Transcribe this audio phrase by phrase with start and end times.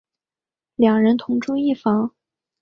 [0.77, 2.15] 两人同住一房。